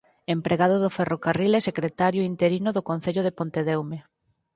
[0.35, 3.97] Empregado do ferrocarril e secretario interino do Concello de Pontedeume.